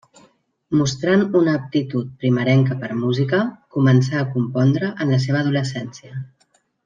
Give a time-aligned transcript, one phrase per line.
[0.77, 3.43] Mostrant una aptitud primerenca per música,
[3.77, 6.19] començà a compondre en la seva adolescència.